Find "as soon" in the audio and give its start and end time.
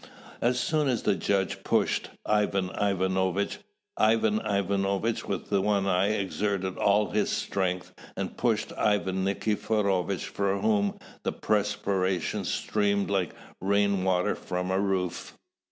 0.41-0.87